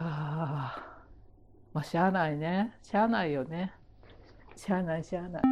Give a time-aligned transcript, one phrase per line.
[0.00, 0.84] あ。
[1.74, 2.74] まあしゃあないね。
[2.82, 3.72] しゃあないよね。
[4.56, 5.42] しゃあないしゃあない。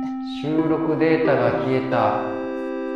[0.43, 2.47] 収録データが消えた。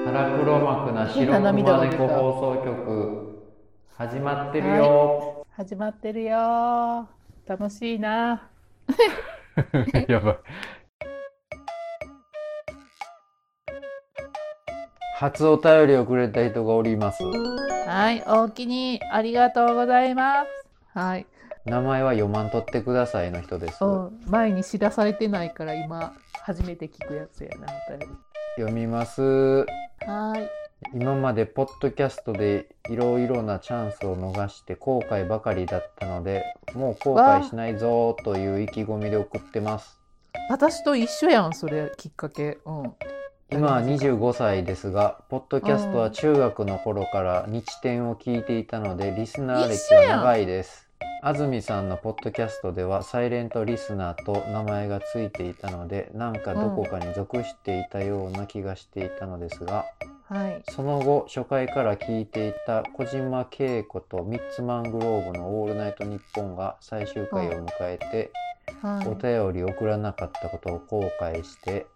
[0.04, 3.40] 腹黒幕な白熊猫放送局。
[3.96, 7.06] 始まってるよ、始まってるよ。
[7.46, 8.48] 楽しいな。
[10.08, 10.36] やばい。
[15.16, 17.22] 初お便りをくれた人がおります。
[17.22, 20.98] はいおおきにありがとうございます。
[20.98, 21.26] はい
[21.66, 23.84] 名前は読まんとってくださいの人です。
[23.84, 28.06] うん前に知らされてないから今初めて聞くやつやなお便り。
[28.56, 29.66] 読みます。
[30.06, 30.50] はい。
[30.94, 36.42] 今までポッドキャストでいろいろなチャンスを逃して後悔ばかりだったので
[36.74, 40.00] もう後悔しないぞという意気込みで送ってます。
[40.48, 42.58] 私と一緒やんそれきっかけ。
[42.64, 42.94] うん。
[43.52, 50.89] 今は25歳ですがポッドキャストは中学の頃から日展を聞いていたのでリスナー歴は長いです
[51.22, 59.84] 安住さんのポッドキャストではサイレントリスナーと名前がついていたのでなんかどこかに属していたような気がしていたのですが、
[60.28, 60.62] はい。
[60.70, 68.32] その後初回から聞いていた小島恵子とミッツマングローブの「オールナイトニッポン」が最終回を迎えて、
[68.80, 69.08] はい。
[69.08, 71.86] お便り送らなかったことを後悔してうん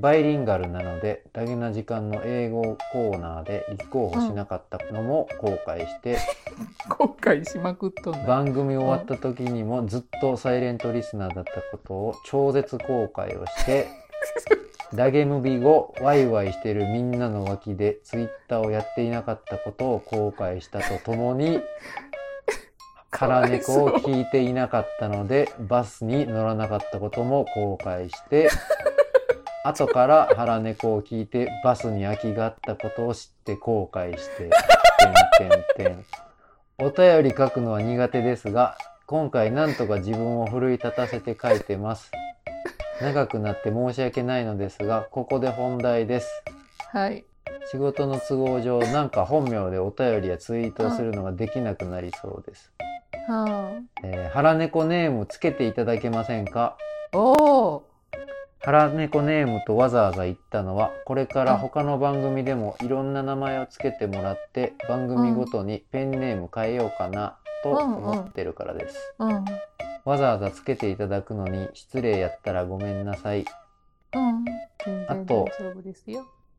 [0.00, 6.18] バイリンガルなのでダゲな時間の英語コーナーで立候補しなかったのも後悔して、
[6.88, 13.86] 後悔しまくっとんだ番組終わった時にもずっとサイレントリスナーだったことを超絶後悔をして
[14.94, 21.62] ダゲムビ後ワイワイしてるみんなの脇でツイッターをやっていなかったことを後悔したとともに
[23.10, 28.50] カラネコを聞いていなかったのでバスに乗らなかったことも後悔して
[29.64, 34.50] 後から腹猫を聞いてバスに空きがあったことを知って後悔して
[35.38, 36.04] てんてんてん。
[36.78, 42.10] お便り書くのは苦手ですが今回なんとか自分を奮い立たせて書いてます。
[43.00, 46.42] 長くなって申し訳ないのですがここで本題です。
[46.92, 47.24] はい。
[47.70, 52.72] 仕事の都合上なんか本名でお便りやツイートをするのができなくなりそうです、
[53.28, 53.72] は
[54.02, 56.76] えー腹猫ネームつけていただけませんか？
[57.12, 57.91] あおお
[58.64, 69.44] 腹猫ネームとわざわざ言ったのはこれから他の番組でもいろんな名前をつけてもらって番組ごとにペンネーム変えようかなと思ってるからです、うんうん。
[70.04, 73.44] わざわざつけていただくのに失礼やったらごめんなさい。
[74.12, 74.44] 全
[74.84, 75.48] 然大あと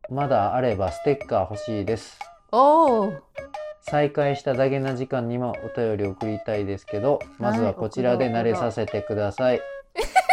[0.09, 2.19] まだあればステッカー欲しいです。
[3.79, 9.57] 再開したダゲな時間にもお便り送りたいですけどまずはこちらで慣れさせてください。
[9.57, 10.32] させてって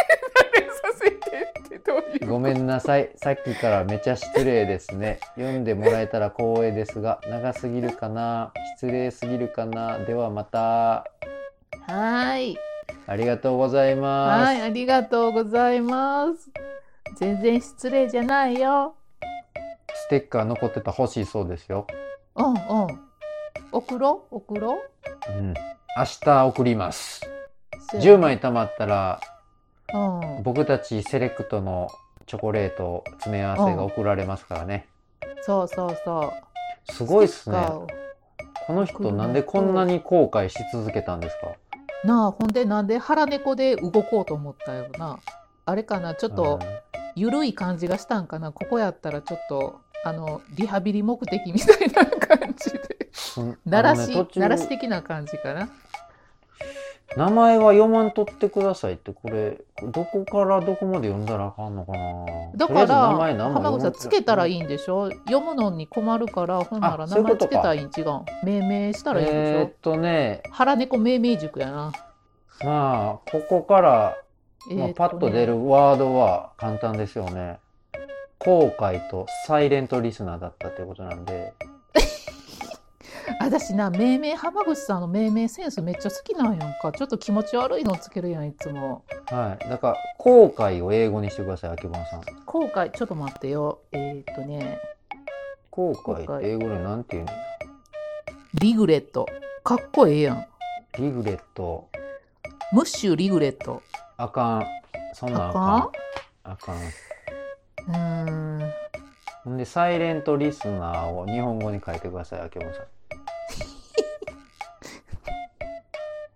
[2.21, 3.11] うごめんなさい。
[3.15, 5.19] さっきからめちゃ失礼ですね。
[5.35, 8.53] 読んでもらえたら光栄ですが、長すぎるかな？
[8.77, 9.99] 失礼すぎるかな？
[9.99, 11.05] ではまた。
[11.87, 12.57] はい
[13.07, 14.47] ありがとうございます。
[14.47, 16.49] はいありがとうございます
[17.17, 18.95] 全然失礼じゃないよ
[19.93, 21.87] ステッカー残ってたら欲しいそうですよ。
[22.35, 22.55] うんうん
[23.71, 24.35] 送ろう？
[24.35, 24.79] 送ろ
[25.29, 25.31] う？
[25.31, 25.53] うん。
[25.97, 27.21] 明日送ります。
[27.89, 29.30] そう10枚貯まったら、うん
[30.43, 31.89] 僕たちセレクトの
[32.25, 34.87] チョコレート詰め合わせが送られますからね。
[35.41, 36.33] そうそうそ
[36.89, 36.91] う。
[36.91, 37.57] すごいっすね。
[38.67, 41.51] この人なんでこんなに後悔し続けたんですか？
[42.03, 45.19] なあほんでなんで腹猫で動こうと思ったよな。
[45.65, 46.15] あれかな？
[46.15, 46.59] ちょっと
[47.15, 48.51] ゆるい感じがしたんかな？
[48.51, 52.79] ここやったらちょっとあのリハビリ目的みたいな感じで。
[53.37, 53.57] うん。
[53.65, 55.69] 鳴らし、鳴らし的な感じかな？
[57.17, 62.25] 名前は読まんとってくださいってこれどこからどこまで読んだらあかんのかな。
[62.55, 65.09] だから浜口さんつけたらいいいんでしょ？
[65.27, 68.09] 読むのに困るからほんなら名前つけたらいいん違う。
[68.11, 70.41] ん命名したらいいんでしょ、えーっとね。
[70.51, 71.91] 腹猫命名塾やな、
[72.63, 74.15] まあここから、まあ、
[74.69, 77.59] えーパッと出るワードは簡単ですよね。
[78.39, 81.53] 後悔とサイレントリスナーだったってことなんで
[83.39, 86.91] 私な命名浜口さんの命名センスめっちゃ好きなんやんか。
[86.91, 89.03] ちょっと気持ち悪いのつけるやんいつも。
[89.27, 89.69] はい。
[89.69, 92.21] だから後悔を英語にしてくださいあけぼのさん。
[92.45, 93.79] 後悔ちょっと待ってよ。
[93.91, 94.79] えーっとね。
[95.69, 97.31] 後悔って英語でなんて言うの
[98.55, 99.27] リグレット。
[99.63, 100.45] かっこええやん。
[100.99, 101.87] リグレット。
[102.73, 103.81] ムッシュリグレット。
[104.17, 104.65] あかん。
[105.13, 105.89] そんなんあかん。
[106.43, 106.77] あかん？
[106.77, 108.71] うーん。
[109.43, 112.85] ほんでサイレントリスナーを日本語に書いてくださいあけぼのさん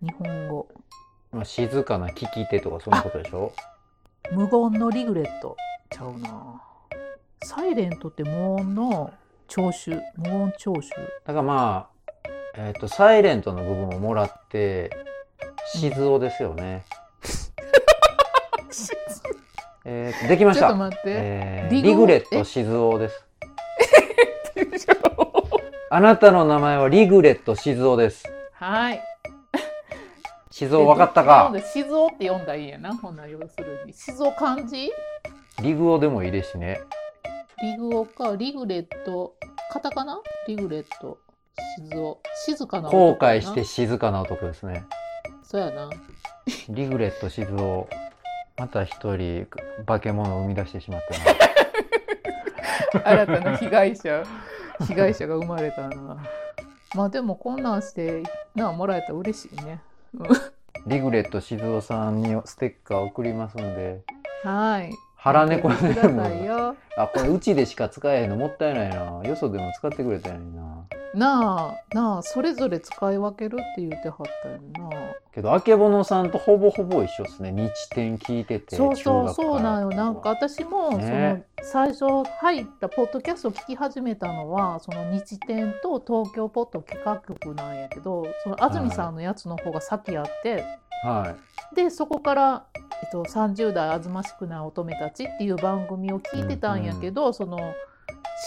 [0.05, 0.67] 日本語
[1.31, 3.51] まあ、静かな聞き手とかそんなことでしょ？
[4.31, 5.57] 無言のリグレット
[5.89, 6.61] ちゃうな
[7.43, 9.11] サイレントって無音の
[9.47, 10.87] 聴取無音聴取
[11.25, 11.89] だからま
[12.25, 14.91] あ、えっとサイレントの部分をもらって
[15.73, 16.85] 静雄ですよね。
[19.87, 20.79] えーと、できましちょっとた。
[20.79, 21.03] 待って。
[21.05, 23.25] えーリグリグレット静雄です。
[25.89, 28.23] あなたの名前はリグレット静雄です。
[28.53, 29.01] はい。
[30.57, 32.95] 静雄分かったか静雄って読んだらいいんやな。
[32.95, 33.91] ほんなら要するに。
[33.91, 34.89] 静雄漢字？
[35.61, 36.79] リグオでもいいですしね。
[37.61, 39.35] リグオか、リグレット、
[39.73, 40.21] カタカナ？
[40.47, 41.17] リグレット、
[41.75, 42.15] 静雄。
[42.45, 42.89] 静かな？
[42.89, 44.85] 後悔して静かな男ですね。
[45.43, 45.89] そうやな。
[46.69, 47.85] リグレット静雄。
[48.57, 49.47] また一人
[49.85, 51.01] 化け物を生み出してしまっ
[52.93, 53.03] たな。
[53.11, 54.23] 新たな被害者、
[54.87, 56.23] 被害者が生まれたな。
[56.95, 58.23] まあでもこんなんして、
[58.55, 59.81] なあ、もらえたら嬉しいね。
[60.87, 64.01] リグレット静雄さんにステッカー送りますので。
[64.43, 64.91] はい。
[65.15, 66.75] 腹猫送ってでくださも。
[66.97, 69.21] あ、これうちでしか使えへんのもったいないな。
[69.27, 70.85] よそでも使ってくれたらいいな。
[71.15, 74.59] なあ、なあ、それぞれ使い分けるって言ってはったよ
[74.89, 74.89] な。
[75.33, 77.51] けど、あけぼのさんとほぼほぼ一緒ですね。
[77.51, 78.75] 日展聞いてて。
[78.75, 82.05] そうそうそうなんよなんか私も、ねその最初
[82.41, 90.63] 入ったポッドキャストを聞き始めたのはその日展と東京ポッド企画局なんやけどその安住さんのやつの方が先あって、
[91.03, 91.35] は
[91.73, 91.75] い。
[91.75, 92.65] でそこから、
[93.03, 97.73] えっと、30代あずましくない乙女たちっていう番組を聞いてたんやけど、その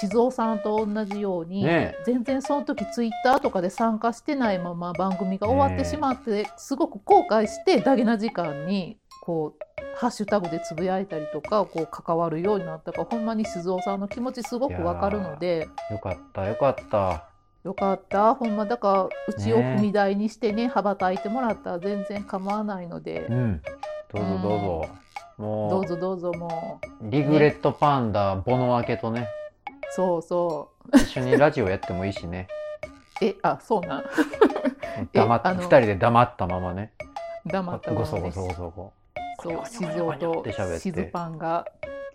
[0.00, 15.69] 静雄さんと同じように、ね全然その時ツイッターとかで参加してないまま番組が終わってしまって、すごく後悔してダゲな時間にこうハッシュタグでつぶやいたりとかこう関わるようになったからほんまに静雄さんの気持ちすごくわかるので。
[15.91, 17.25] よかった、よかった。
[17.64, 18.34] よかった。
[18.34, 23.26] ほんまだからうちを踏み台にしてね羽ばたいてもらったら全然構わないので。
[23.29, 23.62] う、ん。
[24.14, 24.88] どうぞどうぞ。
[25.38, 29.29] どもうぞどうぞもうう、リグレットパンダ、ボノアケとね、
[29.90, 32.49] そうそ一緒にラジオやってもいいしね。
[33.20, 34.05] う えあそうなん。
[35.12, 36.93] 黙っあの二人で黙ったままね。
[37.46, 38.93] 黙ったままねごそごそごそご。
[39.40, 40.44] そう静雄と
[40.79, 41.67] 静パンが。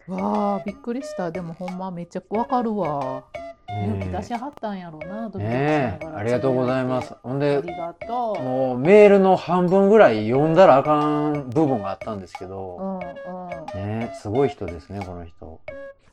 [0.07, 1.31] わあびっくりした。
[1.31, 3.23] でもほんまめっちゃわかるわ。
[3.69, 7.15] 勇気出しはったんやろうなドキドキしなねえがらありがとうございます。
[7.23, 8.43] ほんあで、りがとう。
[8.43, 10.99] もうメールの半分ぐらい読んだらあか
[11.29, 13.89] ん部分があったんですけうど、んうん。
[13.99, 15.59] ねえすごい人ですね、この人。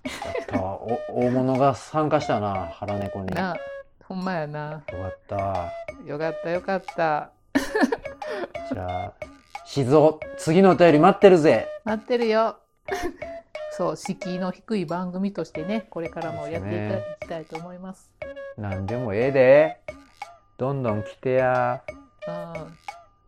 [0.05, 0.11] や
[0.43, 0.69] った
[1.09, 3.29] 大物が参加したな、腹猫に。
[3.29, 3.56] よかな
[4.05, 4.82] ほんまやなっ
[5.29, 5.71] た。
[6.06, 7.31] よかったよかった
[8.73, 9.12] じゃあ、
[9.65, 11.69] 静雄、次のお便り待ってるぜ。
[11.85, 12.56] 待ってるよ
[13.73, 18.11] そう敷居の低い番組としてねこれからもやっていきたいと思います
[18.59, 19.81] なんでもええで。
[20.59, 21.82] どんどん来てや。
[22.27, 22.79] うん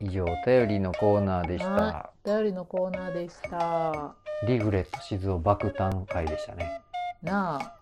[0.05, 2.11] 以上、お便りのコーナーでしたは。
[2.25, 4.15] お便りのコーナーでした
[4.45, 6.83] リグレット静雄爆誕会でしたね。
[7.23, 7.79] なあ。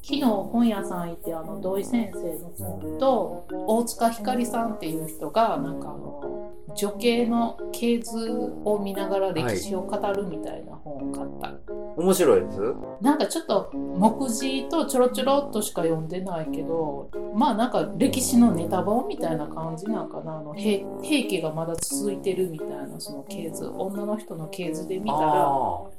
[0.00, 6.37] 昨日本屋さん行ってあの土井先生の本と大塚ひかりさんっていう人がなんかあの
[6.78, 8.30] 女系の系図
[8.64, 12.60] を見ながら歴史を語るみたいな本を買った、面白いです？
[13.00, 20.38] なんかちょっと目次とちょろちょろっとしか読んでないけどまあなんか歴史のネタ本みたいな感じなんかな。
[20.38, 23.66] あの平平家がまだ続いてるみたいなその系図。
[23.66, 25.50] 女の人の系図で見たら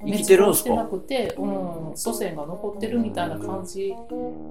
[0.05, 3.93] 生きてるんす滅亡してなかくて、うん、祖先が残ってるみたいな感じ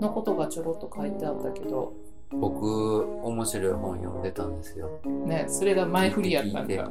[0.00, 1.94] のことがちょろっと書いてあったけど
[2.30, 5.00] 僕面白い本読んでたんですよ。
[5.26, 6.90] ねそれが前振りやったんだ、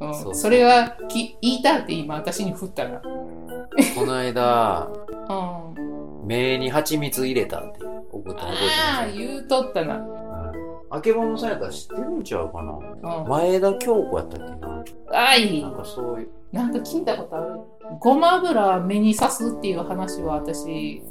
[0.00, 3.00] うん、そうそれはき言いたって今私に振ったら。
[3.00, 4.88] この間
[5.30, 5.78] う
[6.24, 6.26] ん。
[6.26, 7.78] 目に蜂蜜入れたって
[8.10, 10.58] 送ったの覚ああえて言うとったな、ます
[10.90, 13.18] あけぼのさんやったら知ってるんちゃうかな？
[13.20, 14.84] うん、前田京子やったっけな？
[15.10, 15.62] あい。
[15.62, 16.28] なんかそういう。
[16.52, 17.60] なんか聞いたことある。
[17.98, 21.02] ごま油目に刺すっていう話は私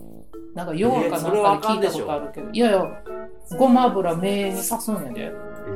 [0.56, 3.04] なんかヨガかなんかで聞いたことあるけど、いやいや
[3.58, 5.32] ごま油目に刺すんやで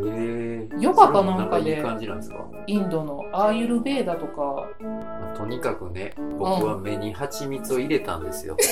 [0.06, 4.68] ええヨガかなんかでそれもいい感じなんですか、インドのアーユルベーダとか。
[4.82, 8.58] まあとにかくね僕は目に蜂蜜を入れたんですよ、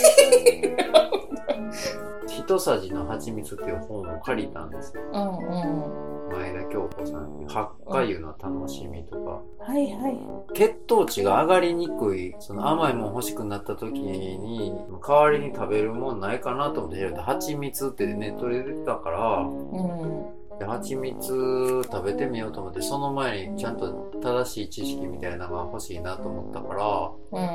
[2.28, 5.04] 一さじの蜂蜜っていう本を借りたんですよ。
[5.12, 10.20] うんうん前田京子さんに八花湯の楽しみとか、はいはい。
[10.56, 14.74] 血糖値が上がりにくいその甘いもん欲しくなった時に
[15.08, 27.48] 代わりに食べるもんないかなと思って調べた蜂蜜ってネットで出てたからうんで蜂蜜食べてみようと思ってその前にちゃんと正しい知識みたいなのが欲しいなと思ったからうん。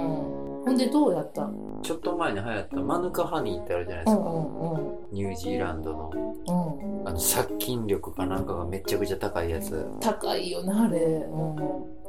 [0.65, 1.49] ほんでどうやった？
[1.83, 6.11] ちょっと前に流行ったマヌカハニーってあるじゃないですか、うんうんニュージーランドの。
[6.15, 9.87] うんうんあの殺菌力かなんかがめちゃくちゃ高いやつ。
[10.01, 10.99] 高いよなあれ。
[10.99, 11.57] うん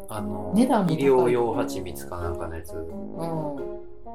[0.09, 2.73] あの、値段医療用蜂蜜かなんかのやつ。
[2.73, 2.85] うん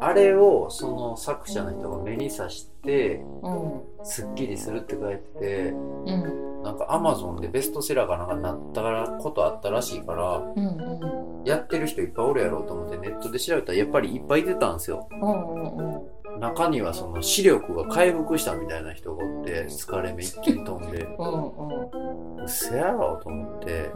[0.00, 8.82] あれをその作者の人が目にさして、うんすっきりするって書いてて、うんなんかアマゾンでベストセラーかなんかなった
[9.22, 15.06] ことあったらしいから、うんうんやってる人いっぱいおるやろうと思ってネットで調べたらやっぱりいっぱい出たんですよ。
[15.10, 23.92] うんうん中にはその視力が回復したみたいな人がおって、疲れ目一気に飛んで、うんうせやろと思って、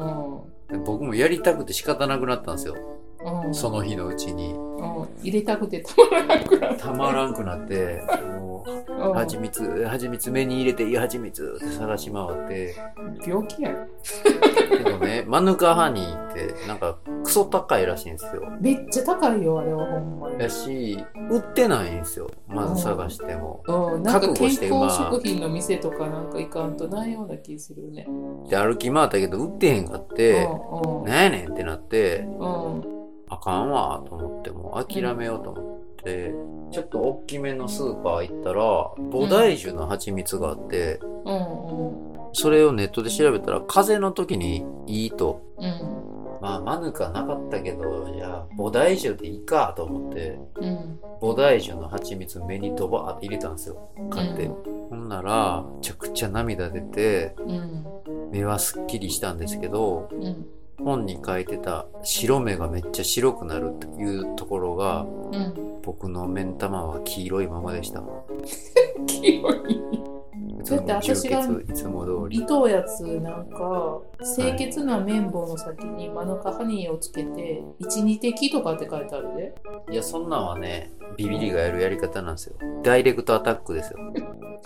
[0.87, 2.77] 僕もやりたくて仕方なくなったんですよ。
[3.25, 4.53] うんその日のうちに。
[4.53, 5.09] うん。
[5.23, 6.93] 入れたくてたまらなくなった。
[6.93, 8.03] まらんくなって、
[8.39, 12.75] もう、蜂蜜、蜂蜜目に入れていい蜂蜜って探し回って、
[13.27, 13.87] 病気やろ
[14.69, 18.43] けどね、マヌカハニーってなんかクソ高いらしいんですよ。
[18.61, 20.41] めっちゃ高いよあれはほんまに。
[20.41, 22.31] やし、売ってないんですよ。
[22.47, 23.63] まず探しても。
[23.67, 28.07] うん、なんか覚悟健してまあ康食品の店とかなんか行かんとないような気するね。
[28.49, 31.05] で、歩き回ったけど売ってへんかって、うん。
[31.05, 32.98] なんやねんってなって、うん
[33.29, 36.35] あかんわと思って、もう諦めようと思って、
[36.71, 38.63] ちょっと大きめのスーパー行ったら、
[39.11, 45.41] 菩提樹の蜂蜜があって、うんうんそれをネットで調べたら、風邪の時にいいと。
[45.57, 46.09] うん
[46.41, 53.91] まあ、マヌカなかったけど、じゃあ、菩提樹でいいかと思って、うん菩提樹の蜂蜜目にドバーって入れたんですよ。
[54.11, 54.47] 買って。
[54.91, 57.87] ほんなら、めちゃくちゃ涙出て、うん
[58.31, 60.47] 目はすっきりしたんですけど、うん
[60.79, 68.03] 本に書いてた白目がめっちゃ白くなるっていうところが、うん僕の目ん玉は黄色いままでした。
[69.07, 70.09] 黄色い
[70.69, 72.41] だって私がいつも通り。
[72.41, 73.99] 糸やつなんか
[74.37, 79.55] 清潔な綿棒の先にマヌカハニーをつけて12滴とかって書いてあるで
[79.91, 82.57] いや、そんなんはね、ビビリがやるやり方なんですよ。
[82.83, 83.99] ダイレクトアタックですよ。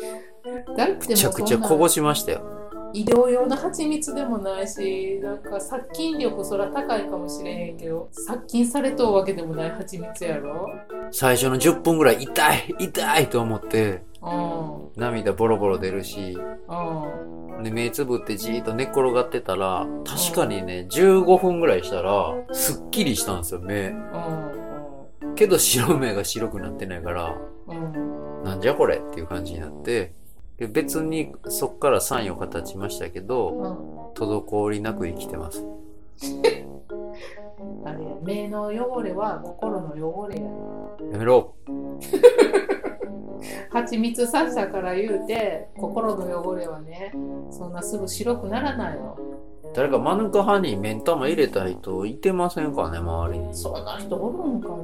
[0.77, 2.62] だってめちゃくちゃこぼしましたよ。
[2.93, 10.69] 医療用の蜂蜜でもないしなんか殺菌力そら高いかもしれへんけど殺菌されとうわけでもない蜂蜜やろ？
[11.11, 15.01] 最初の10分ぐらい痛い痛いと思って、うん。
[15.01, 17.63] 涙ボロボロ出るし、うん。
[17.63, 23.89] で、目つぶってじーっと寝っ転がってたら、確かにね、15分ぐらいしたら、すっきりしたんですよ、目。
[23.89, 25.35] うん。
[25.35, 27.37] けど白目が白くなってないから、
[28.45, 30.15] なんじゃこれっていう感じになって、
[30.59, 34.03] で別にそっから3、4日経ちましたけど、うん。
[34.15, 35.65] 滞りなく生きてます。
[37.85, 40.43] あれ目の汚れは心の汚れや。
[41.13, 41.55] やめろ。
[43.71, 47.13] 蜂蜜さしたから言うて心の汚れはね
[47.51, 49.19] そんなすぐ白くならないの。
[49.75, 53.55] 誰かマヌカハニー目ん玉入れた人いてませんかね、周りに。
[53.55, 54.75] そんな人おるんかな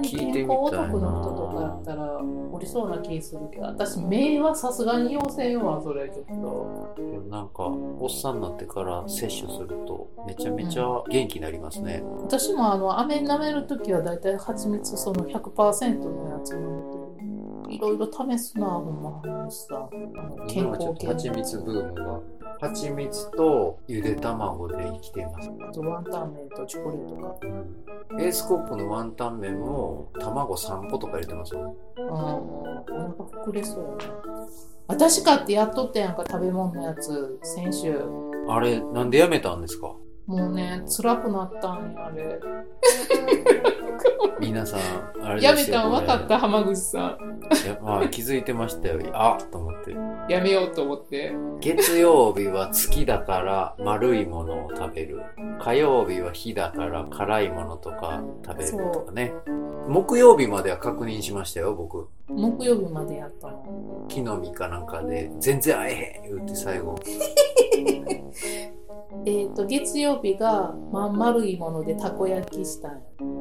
[0.00, 2.18] まに健康オタクの人とかやったら
[2.52, 6.94] おりそうな気するけど私目はさすがに要せんわそれちょっと
[7.28, 12.02] なんか、おっさんになってから摂取すると、めちゃめちゃ元気になりますね。
[12.22, 19.88] 私もあの飴舐めるときはだいたい蜂蜜その100%のやつ飲めてるいろいろ試すなほんま話さ
[20.48, 22.20] 健康系蜂蜜ブームが。
[22.60, 25.50] 蜂蜜とゆで卵で生きています。
[25.68, 27.36] あとワンタン麺とチョコレートか。
[28.12, 31.76] うん、エースコップのワンタン麺も卵3個とか入れてますよ。
[31.96, 33.98] うんお腹膨れそう。
[34.00, 34.14] やな
[34.88, 37.38] 私かってやっとったやんか食べ物のやつ。
[37.42, 38.00] 先週。
[38.48, 39.94] あれ、なんでやめたんですか？
[40.26, 42.38] もうね辛くなったんやあれ
[44.40, 44.80] 皆さん、
[45.24, 45.76] あれやめですよ。
[45.80, 49.00] たん分かった浜口さんいやまあ、気づいてましたよ。
[49.12, 49.96] あっと思って。
[50.32, 55.22] やめようと思って月曜日は月だから丸いものを食べる。
[55.60, 59.32] 火曜日は火だから辛いものとか食べるとかね。
[59.88, 62.08] 木曜日までは確認しましたよ、僕。
[62.28, 64.04] 木曜日までやったの？
[64.08, 66.94] 木の実かなんかで、全然会えへん言って最後。
[69.24, 72.98] えっ、と月曜日がまん丸いものでたこ焼きしたんや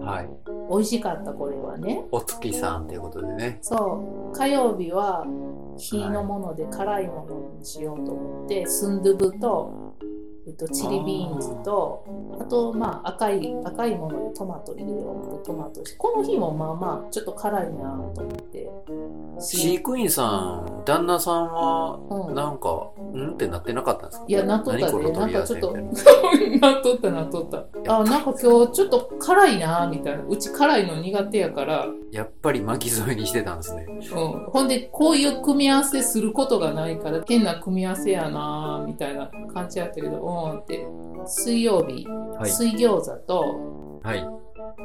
[0.09, 0.29] はい。
[0.69, 3.59] 美味しかったこれはねお月さんということでね。
[3.62, 5.25] そう火曜日は
[5.77, 9.87] 火のもので辛いものにしようと思って、スンドゥブと、
[10.47, 12.05] えっと、チリビーンズと
[12.39, 18.69] あとまあ赤い赤いものでトマト入れようとトマトしこの日もまあまあちょっと辛いなと思って。
[19.39, 22.33] 飼育員さん、旦那さんは、うん。
[22.33, 23.33] なんか、ん？
[23.33, 24.25] ってなってなかったんですか？
[24.27, 25.73] いやなっとった何こでなんかちょっと。
[25.73, 25.81] な。
[26.79, 27.93] っとったなっとった。
[27.93, 30.23] あなんか今日ちょっと辛いなみたいな。
[30.27, 31.85] うち辛いの苦手やから。
[32.11, 33.85] やっぱり巻き添えにしてたんですね。
[33.87, 40.88] うん、ほんでこういう組み合わせすることがないから変な組み合わせやなみたいな感じやったけどうんって
[41.25, 42.50] 水曜日、はい。
[42.50, 44.25] 水餃子とはい。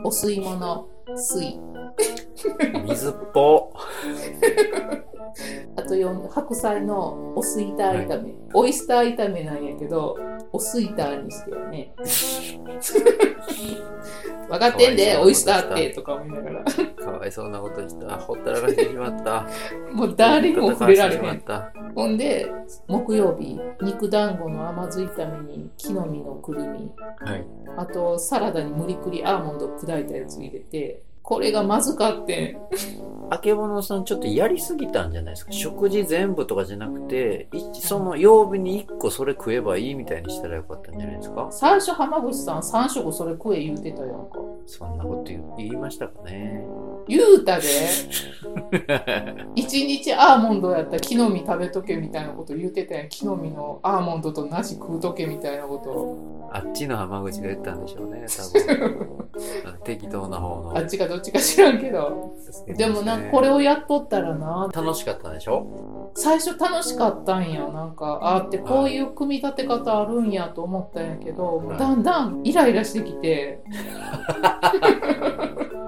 [0.05, 1.59] お吸い物水
[2.87, 3.73] 水っぽ。
[5.77, 10.19] あとよ白菜のお吸いター炒め、オイスター炒めなんやけど
[10.53, 11.95] オスイターにしてよね。
[14.49, 16.65] 分かってんで、オイスターって、とか思いながら。
[16.65, 18.19] かわいそうなことした。
[18.19, 19.49] ほったらかしてしまった。
[19.93, 21.43] もう誰にも触れられへん。
[21.95, 22.53] ほんで、
[22.87, 27.47] 木曜日、肉団子の甘酢炒めに木の実のくるみ、はい。
[27.79, 32.59] あとサラダに無理くりアーモンド砕いたやつ入れて、これがまずかってん。
[33.31, 35.52] あけぼのさんちょっとやりすぎたんじゃないですか？
[35.52, 41.49] 食事全部とかじゃなくていその曜日に1個それ食えばいいみたいにしたらよかったんじゃないですか？
[41.50, 44.38] 最初浜口さん3食それ食え言うてたやんか。
[44.67, 46.62] そんなこと言言いましたかね？
[47.09, 47.64] 言うたで、
[49.55, 53.09] 一日アーモンドやったら木の実食べとけみたいなこと言うてたやん。
[53.09, 56.50] 木の実のアーモンドと梨食うとけみたいなこと。
[56.55, 62.35] あっちの浜口が言ったんでしょうね多分 適当な方のあっちかどっちか知らんけど。
[62.76, 66.11] でもな、これをやっとったらな、楽しかったでしょ？
[66.14, 67.67] 最初楽しかったんや。
[67.69, 73.62] なんか、あーってこういう組み立て方あるんやと思ったんやけど、はいだんだんイライラしてきて。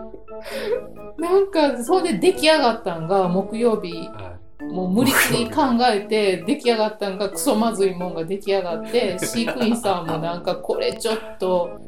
[1.18, 4.34] なんか、それで出来上がったんが木曜日、は
[4.70, 11.80] もう無理くり考えて出来上がったんがクソまずいもんが出来上がって、飼育員さんもなんかこれちょっと、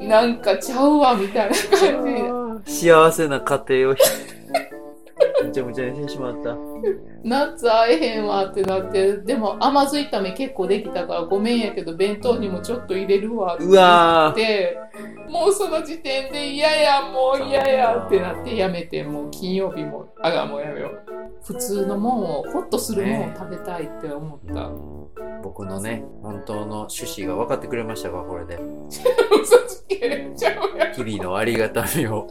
[0.00, 2.30] なんかちゃうわみたいな感じで。
[2.90, 3.96] 幸せな家庭を
[5.44, 6.56] むちゃむちゃにしてしまった
[7.22, 14.78] ナッツ会えへんわってなって、でも甘酢炒め結構できたからごめんやけど弁当にもちょっと入れるわってうわー言って、
[15.28, 21.00] もうその時点で嫌や、もう嫌やってなってやめて、もう金曜日も、あがもうやめよう。
[21.42, 24.70] 普通のもんを、ホッとするもんを食べたいって思った。
[25.42, 28.58] 僕のね本当の趣旨が分かってくれましたかこれで
[29.42, 30.94] 嘘つけちゃうやん。
[30.94, 32.26] 日々のありがたみを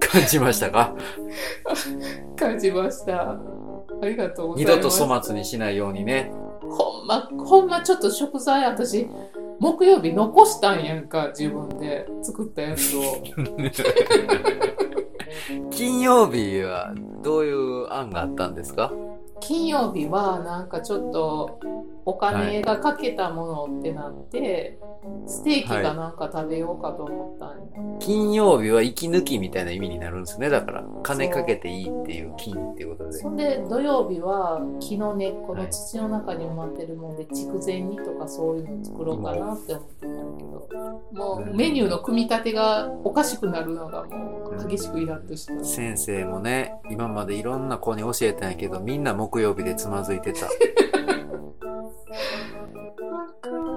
[0.00, 0.94] 感じましたか？
[2.36, 3.30] 感じました。
[3.32, 3.38] あ
[4.02, 4.98] りがとうござい二ます。
[4.98, 9.08] 度と粗末にしないようにねほんま、ほんまちょっと食材私、
[9.58, 13.02] 木曜日残したんやんか、自分で作ったやつを。
[15.70, 16.92] 金曜日は
[17.22, 18.92] どういう案があったんですか？
[19.40, 21.60] 金曜日はなんかちょっと
[22.04, 24.78] お金がかけたものってなって、
[25.26, 27.98] ステーキがなんか食べようかと思ったんや。
[27.98, 30.48] 金曜日は息抜きみたいな意味になるんですね。
[30.48, 33.18] だから金かけていいっていう金っていうことで。
[33.18, 40.66] そんで土曜日は木の根っこの土の中に埋まってるもんで筑前煮とかそういうの作ろうかなって思ってたんやけど。
[41.12, 45.64] もうメニューの組み立てがおかしくなるのがもう激しくイラッとした。
[45.64, 50.46] 先生もね今までいろんな子に教えたんやけどみんな木曜日でつまずいてた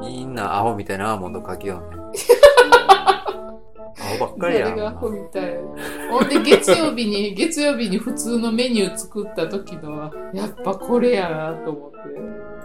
[0.01, 1.97] みんなアホみたいなアーモンドかけようね
[3.99, 5.57] アホばっかりやん誰がアホみたい。
[6.09, 11.97] ほんで月曜日に、 月曜日に普通のメニュー作った時のは、やっぱこれやなと思って。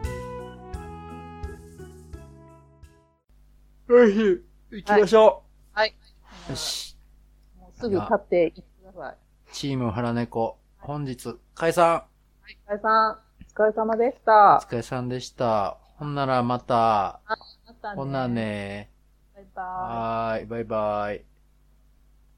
[3.89, 5.43] よし行きましょ
[5.75, 5.79] う。
[5.79, 6.97] はい、はい、よし。
[7.59, 9.17] もうすぐ立って行ってください。
[9.53, 12.07] チーム腹猫本日解散は
[12.49, 13.19] い解散
[13.59, 14.61] お疲れ様でした。
[14.63, 15.79] お疲れさんでした。
[15.97, 18.91] ほんならまた、またね、ほなね。
[19.37, 20.27] バイバイ。
[20.35, 21.25] はい、バイバイ。